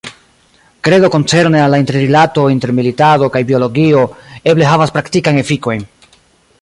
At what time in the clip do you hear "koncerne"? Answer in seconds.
1.15-1.59